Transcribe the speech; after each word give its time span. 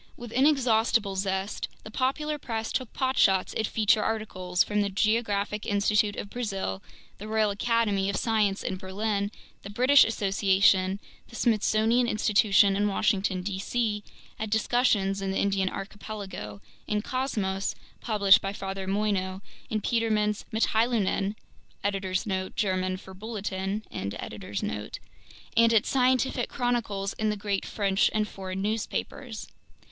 With 0.17 0.31
inexhaustible 0.31 1.15
zest, 1.15 1.67
the 1.83 1.91
popular 1.91 2.39
press 2.39 2.71
took 2.71 2.91
potshots 2.91 3.53
at 3.55 3.67
feature 3.67 4.01
articles 4.01 4.63
from 4.63 4.81
the 4.81 4.89
Geographic 4.89 5.63
Institute 5.63 6.15
of 6.15 6.27
Brazil, 6.31 6.81
the 7.19 7.27
Royal 7.27 7.51
Academy 7.51 8.09
of 8.09 8.15
Science 8.15 8.63
in 8.63 8.77
Berlin, 8.77 9.29
the 9.61 9.69
British 9.69 10.03
Association, 10.03 10.99
the 11.29 11.35
Smithsonian 11.35 12.07
Institution 12.07 12.75
in 12.75 12.87
Washington, 12.87 13.43
D.C., 13.43 14.03
at 14.39 14.49
discussions 14.49 15.21
in 15.21 15.29
The 15.29 15.37
Indian 15.37 15.69
Archipelago, 15.69 16.61
in 16.87 17.03
Cosmos 17.03 17.75
published 17.99 18.41
by 18.41 18.53
Father 18.53 18.87
Moigno, 18.87 19.43
in 19.69 19.81
Petermann's 19.81 20.45
Mittheilungen,* 20.51 21.35
and 25.55 25.73
at 25.75 25.85
scientific 25.85 26.49
chronicles 26.49 27.13
in 27.13 27.29
the 27.29 27.37
great 27.37 27.65
French 27.67 28.09
and 28.11 28.27
foreign 28.27 28.61
newspapers. 28.63 29.47